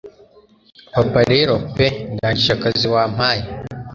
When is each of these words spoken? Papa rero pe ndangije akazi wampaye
Papa 0.93 1.19
rero 1.33 1.53
pe 1.75 1.85
ndangije 2.13 2.51
akazi 2.57 2.85
wampaye 2.93 3.43